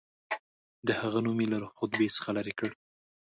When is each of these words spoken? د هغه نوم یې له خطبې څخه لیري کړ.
د 0.87 0.89
هغه 1.01 1.19
نوم 1.25 1.39
یې 1.43 1.47
له 1.51 1.57
خطبې 1.77 2.07
څخه 2.15 2.29
لیري 2.37 2.53
کړ. 2.59 2.71